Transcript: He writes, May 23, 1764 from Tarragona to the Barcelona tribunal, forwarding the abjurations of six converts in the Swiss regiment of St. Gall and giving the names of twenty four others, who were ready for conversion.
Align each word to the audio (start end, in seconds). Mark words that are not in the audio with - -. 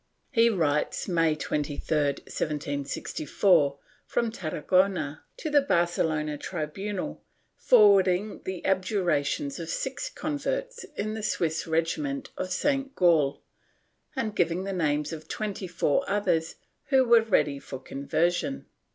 He 0.31 0.49
writes, 0.49 1.07
May 1.07 1.35
23, 1.35 1.77
1764 1.95 3.77
from 4.07 4.31
Tarragona 4.31 5.21
to 5.37 5.51
the 5.51 5.61
Barcelona 5.61 6.39
tribunal, 6.39 7.23
forwarding 7.55 8.41
the 8.43 8.65
abjurations 8.65 9.59
of 9.59 9.69
six 9.69 10.09
converts 10.09 10.85
in 10.95 11.13
the 11.13 11.21
Swiss 11.21 11.67
regiment 11.67 12.31
of 12.35 12.51
St. 12.51 12.95
Gall 12.95 13.43
and 14.15 14.35
giving 14.35 14.63
the 14.63 14.73
names 14.73 15.13
of 15.13 15.27
twenty 15.27 15.67
four 15.67 16.03
others, 16.09 16.55
who 16.85 17.05
were 17.05 17.21
ready 17.21 17.59
for 17.59 17.77
conversion. 17.77 18.65